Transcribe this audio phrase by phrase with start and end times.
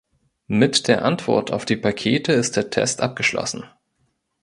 [0.47, 3.65] Mit der Antwort auf die Pakete ist der Test abgeschlossen.